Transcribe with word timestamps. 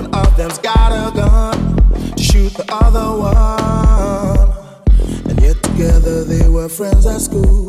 One 0.00 0.14
of 0.14 0.34
them's 0.34 0.56
got 0.56 0.92
a 0.92 1.14
gun 1.14 1.76
to 2.16 2.22
shoot 2.22 2.54
the 2.54 2.64
other 2.72 3.18
one. 3.20 4.48
And 5.28 5.38
yet 5.42 5.62
together 5.62 6.24
they 6.24 6.48
were 6.48 6.70
friends 6.70 7.04
at 7.04 7.20
school. 7.20 7.68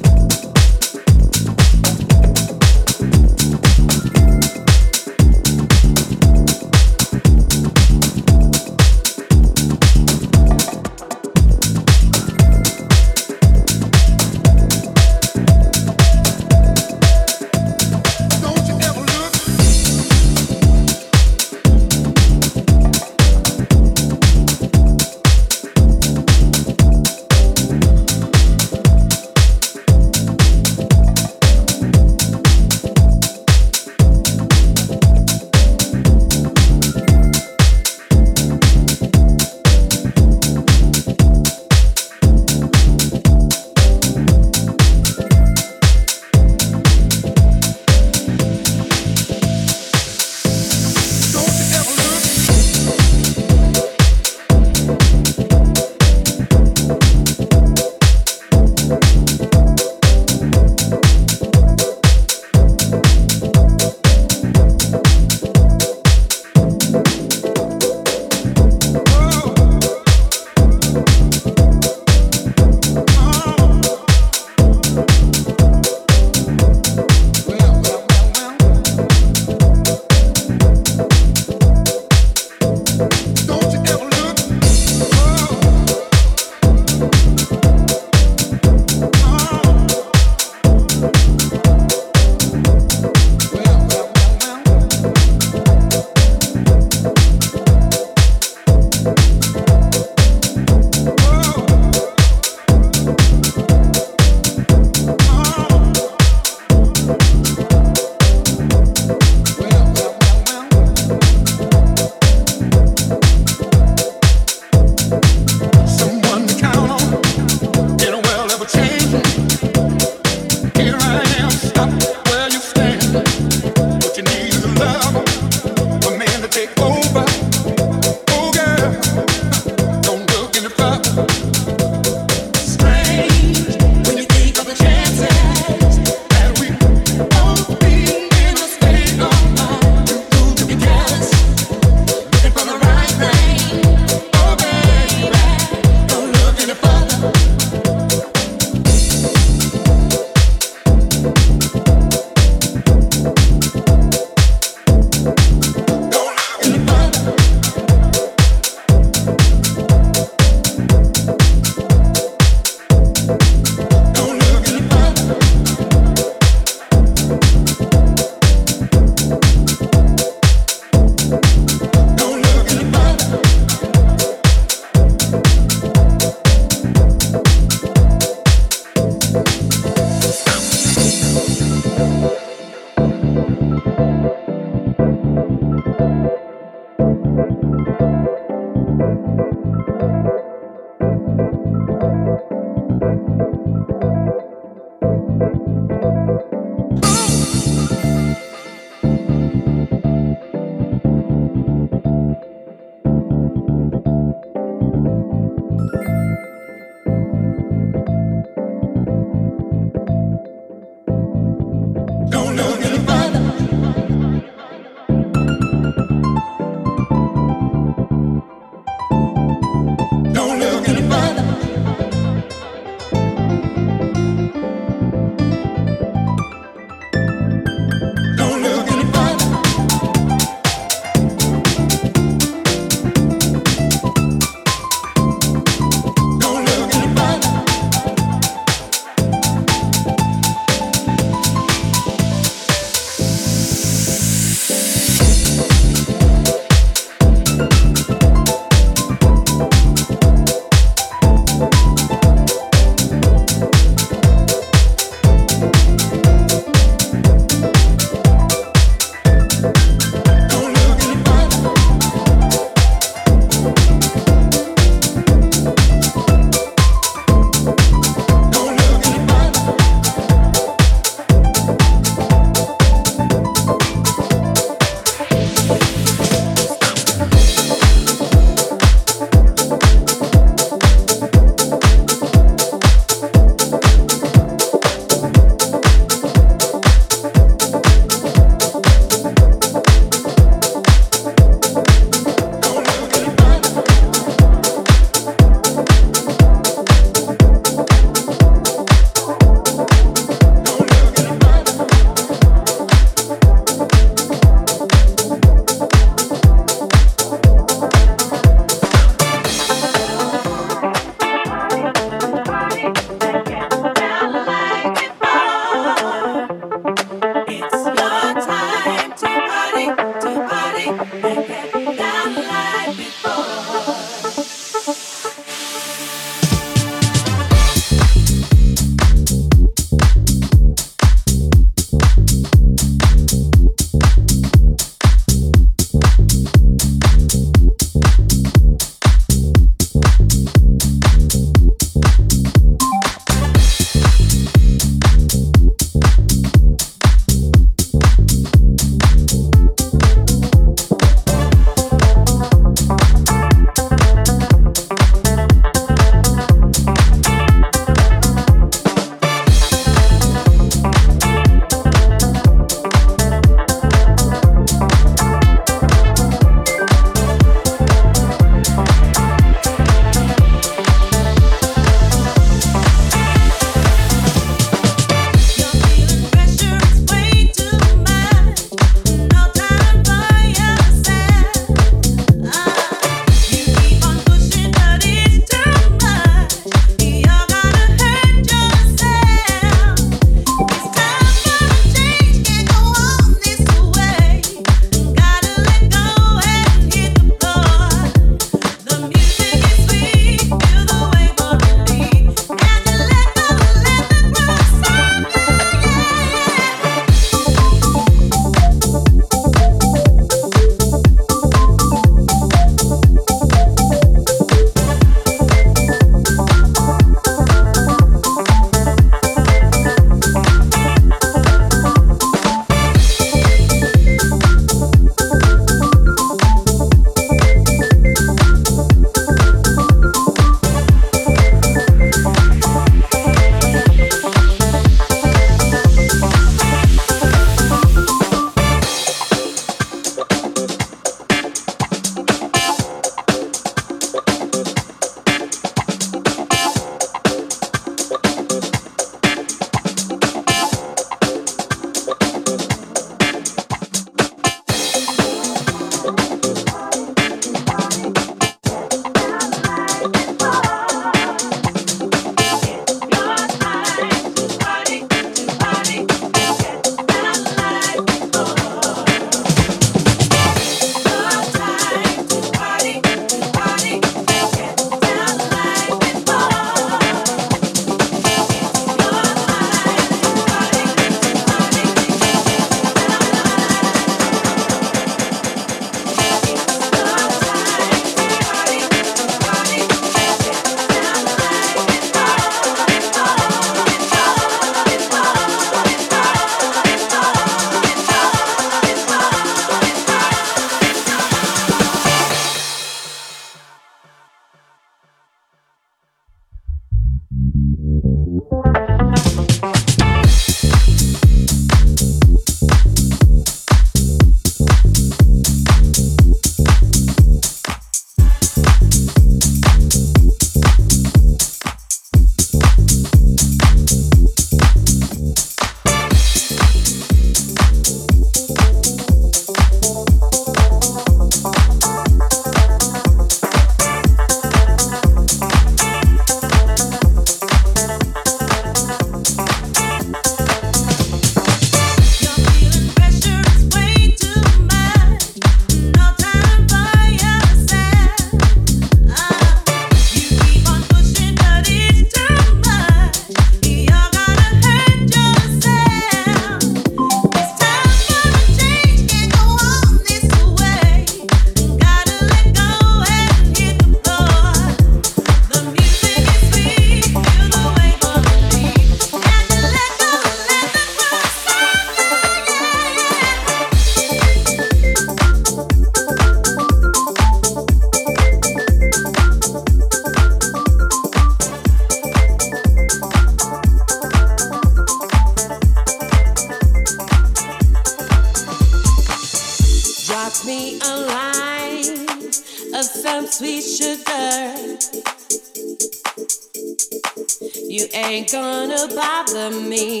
You 597.70 597.86
ain't 597.94 598.32
gonna 598.32 598.88
bother 598.96 599.50
me 599.52 600.00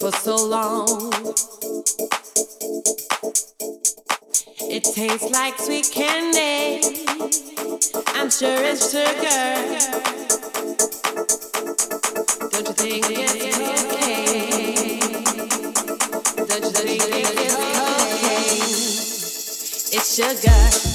for 0.00 0.10
so 0.10 0.34
long. 0.34 1.12
It 4.68 4.82
tastes 4.82 5.30
like 5.30 5.56
sweet 5.60 5.88
candy. 5.92 6.82
I'm 8.16 8.30
sure 8.30 8.58
it's 8.64 8.90
sugar. 8.90 9.62
Don't 12.50 12.66
you 12.66 12.74
think 12.74 13.06
it's 13.10 13.58
okay? 13.84 14.98
Don't 16.34 16.64
you 16.64 16.70
think 16.72 17.02
it's 17.14 17.54
okay? 17.54 18.42
It's 19.96 20.16
sugar. 20.16 20.91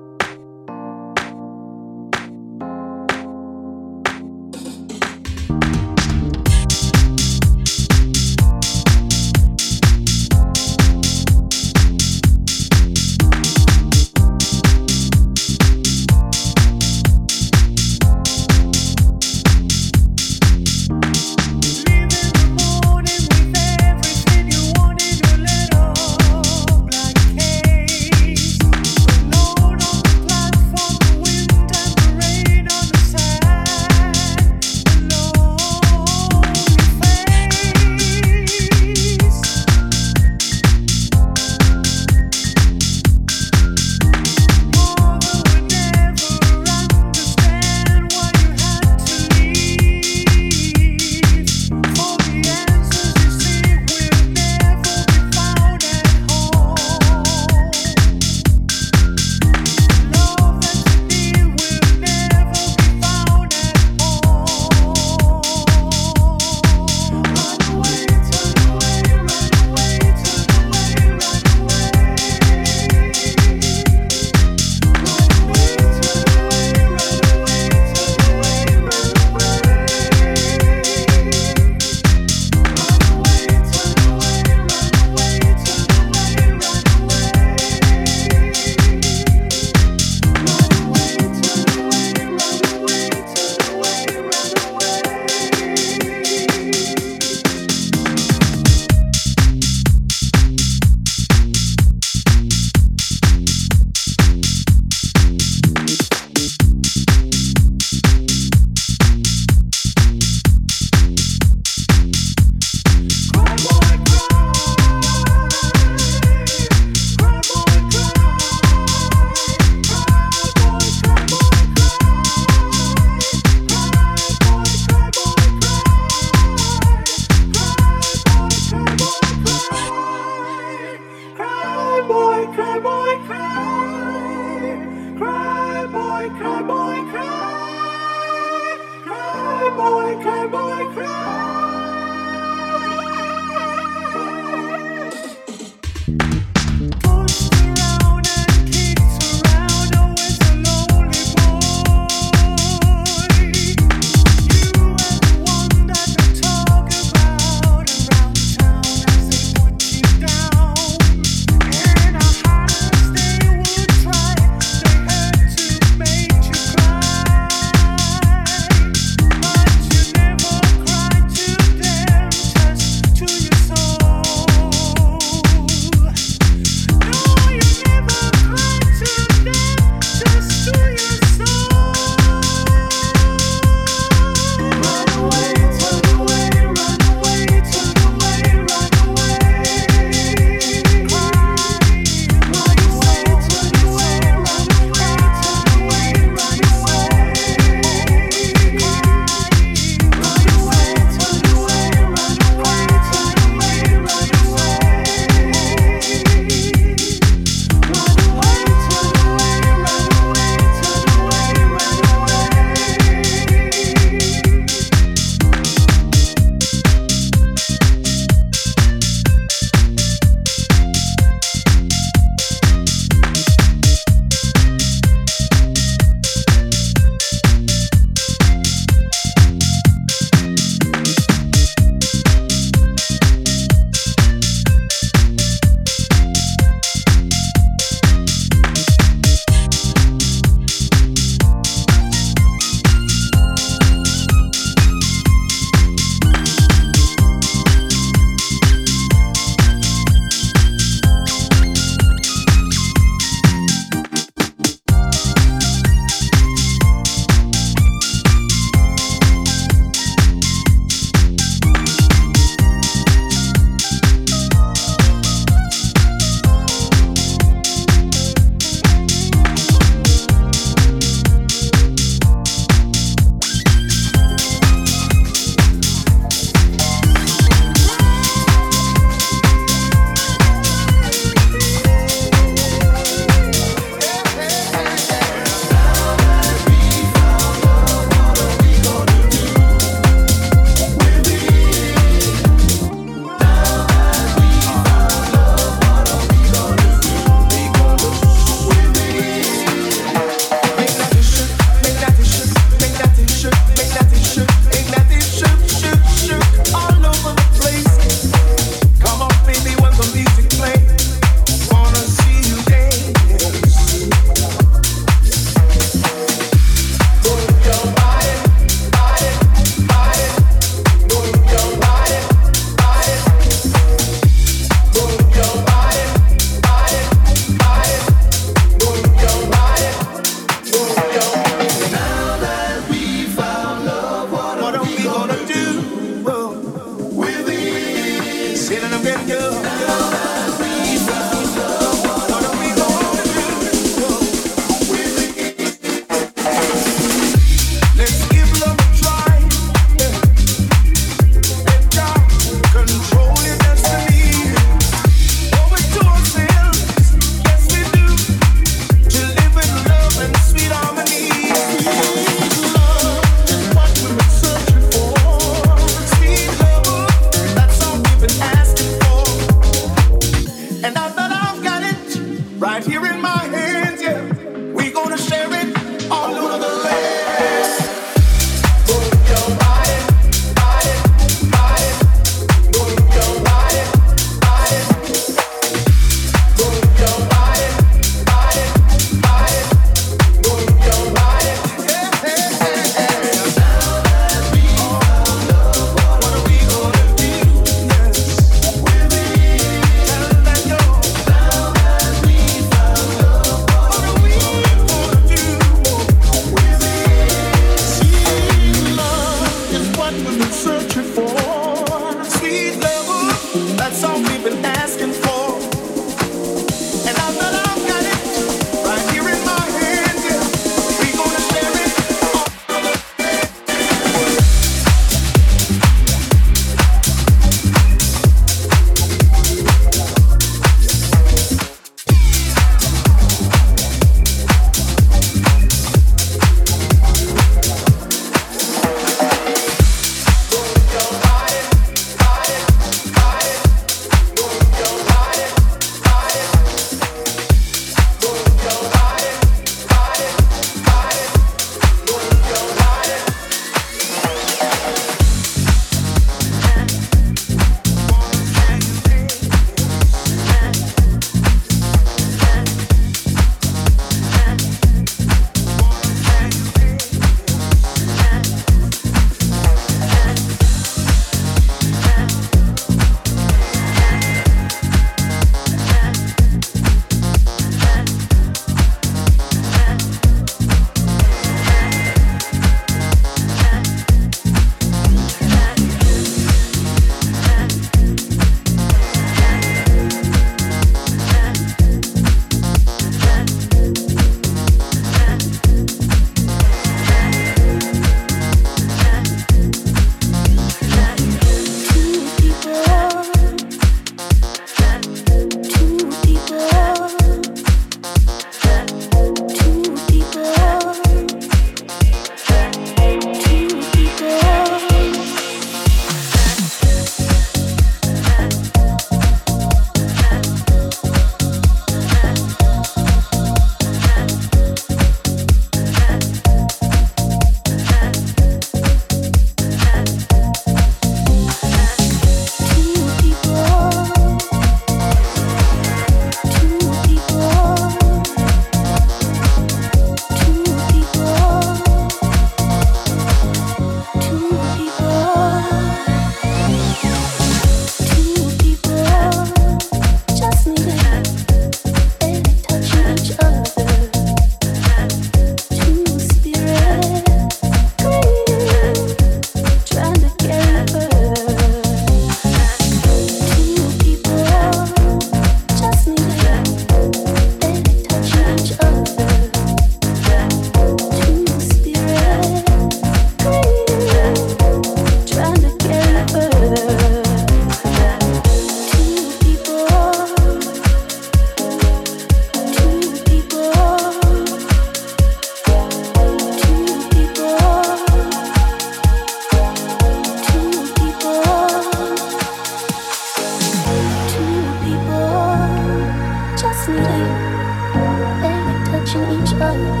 하늘 599.60 600.00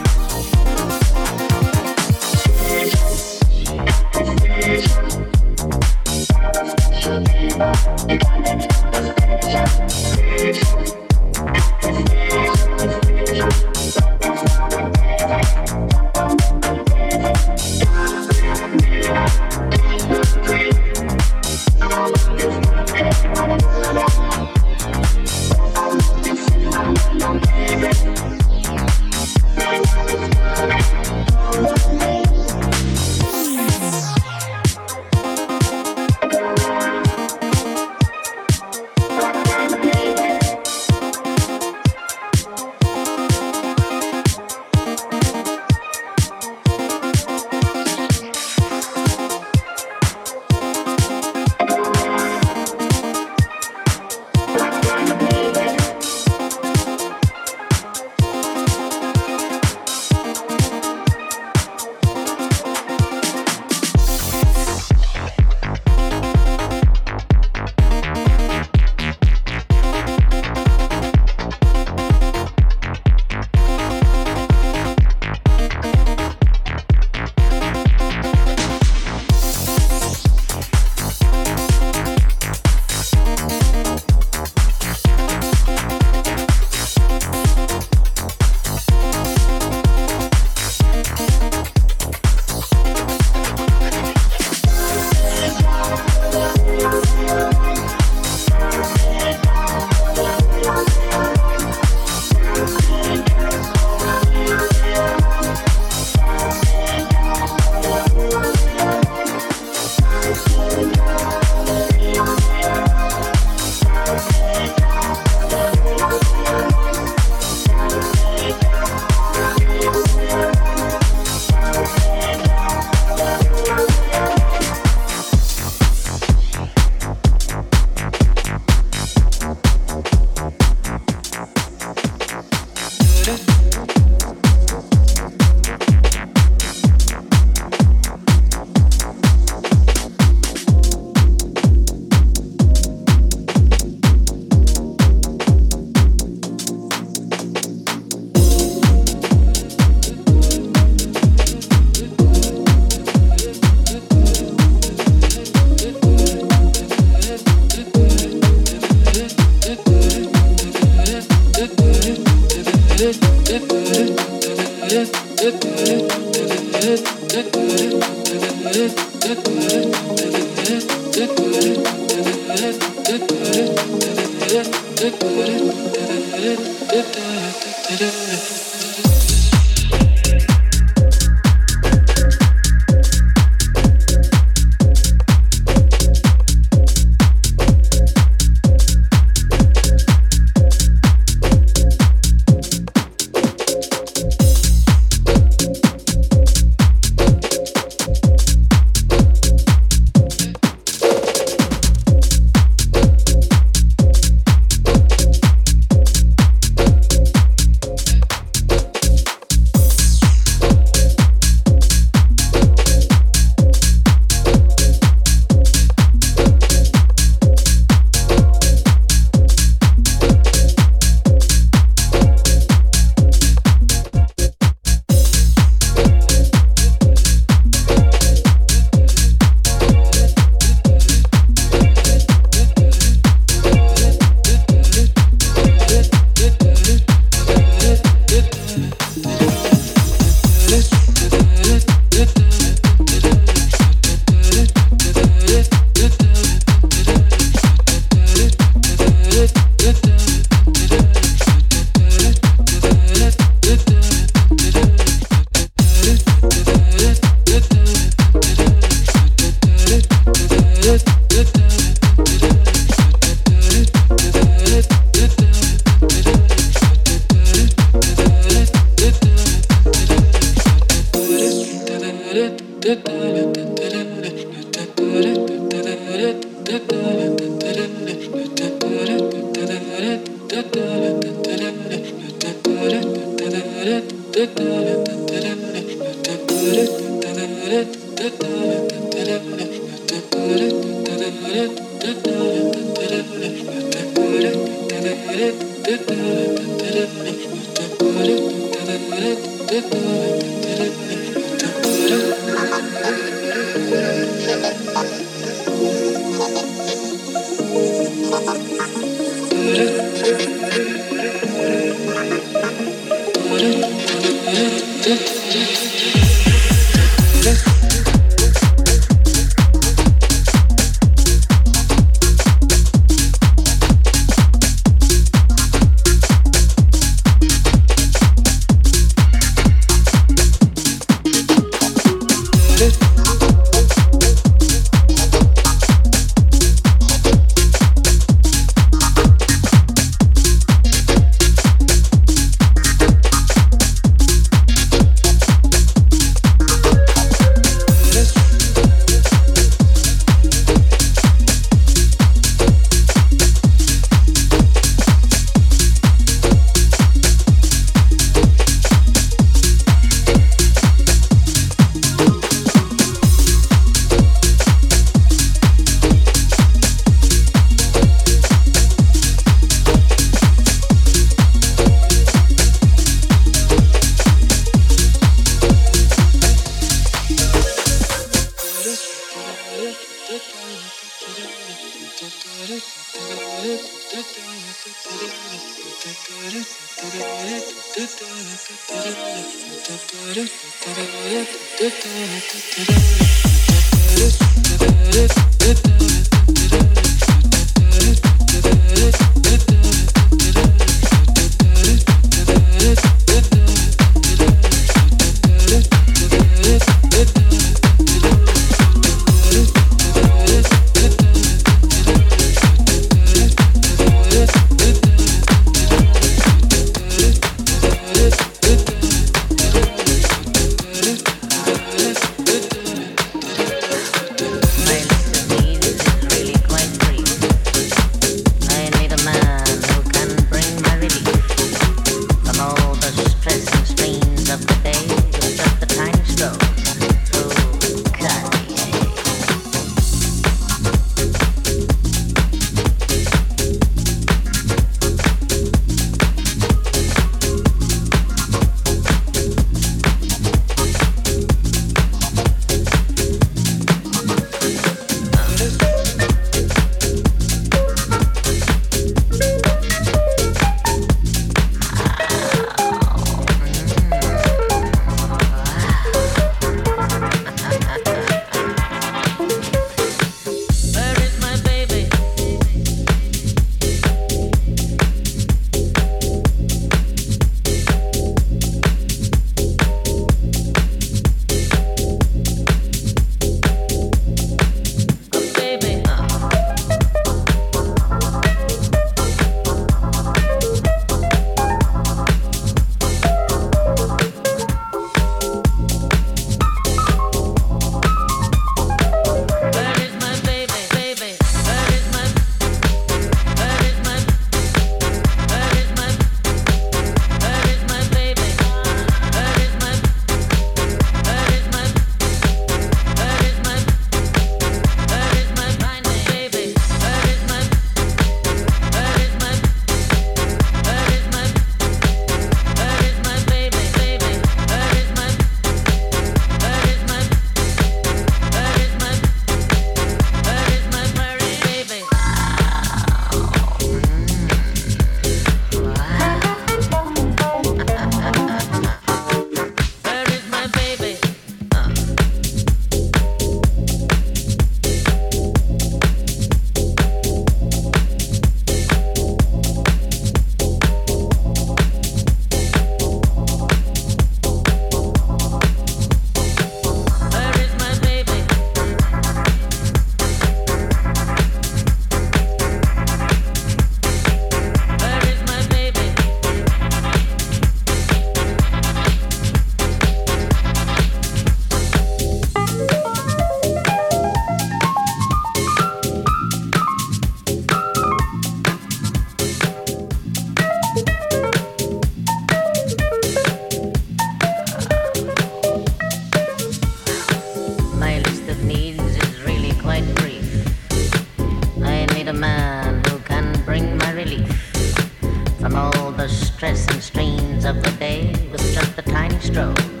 of 597.65 597.83
the 597.83 597.91
day 597.91 598.33
with 598.51 598.61
just 598.73 598.97
a 598.97 599.01
tiny 599.03 599.39
stroke. 599.39 600.00